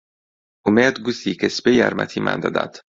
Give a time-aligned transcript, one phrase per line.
[0.65, 2.73] ئومێد گوتی کە سبەی یارمەتیمان دەدات.